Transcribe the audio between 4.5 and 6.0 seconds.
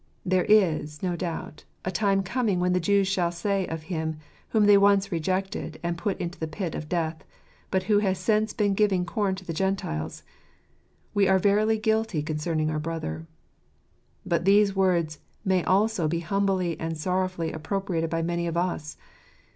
they once rejected and